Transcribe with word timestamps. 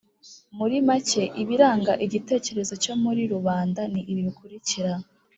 Muri 0.57 0.75
make 0.87 1.23
ibiranga 1.41 1.93
igitekerezo 2.05 2.73
cyo 2.83 2.93
muri 3.03 3.21
rubanda 3.33 3.81
ni 3.91 4.01
ibi 4.11 4.21
bikurikira 4.27 4.91